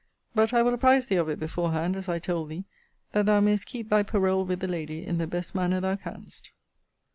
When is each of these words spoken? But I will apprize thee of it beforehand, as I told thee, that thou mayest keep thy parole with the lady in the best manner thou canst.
But 0.33 0.51
I 0.51 0.63
will 0.63 0.73
apprize 0.73 1.05
thee 1.05 1.17
of 1.17 1.29
it 1.29 1.39
beforehand, 1.39 1.95
as 1.95 2.09
I 2.09 2.17
told 2.17 2.49
thee, 2.49 2.65
that 3.11 3.27
thou 3.27 3.39
mayest 3.39 3.67
keep 3.67 3.89
thy 3.89 4.01
parole 4.01 4.43
with 4.43 4.59
the 4.59 4.67
lady 4.67 5.05
in 5.05 5.19
the 5.19 5.27
best 5.27 5.53
manner 5.53 5.79
thou 5.79 5.95
canst. 5.95 6.51